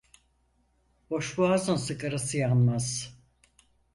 Boşboğazın 1.09 1.75
sigarası 1.75 2.37
yanmaz. 2.37 3.17